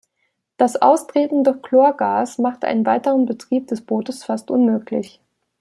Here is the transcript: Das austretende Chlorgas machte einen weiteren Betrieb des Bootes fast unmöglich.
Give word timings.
Das 0.57 0.77
austretende 0.81 1.59
Chlorgas 1.61 2.39
machte 2.39 2.65
einen 2.65 2.87
weiteren 2.87 3.27
Betrieb 3.27 3.67
des 3.67 3.81
Bootes 3.85 4.23
fast 4.23 4.49
unmöglich. 4.49 5.21